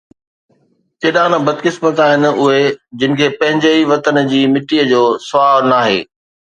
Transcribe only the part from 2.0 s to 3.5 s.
آهن اُهي جن کي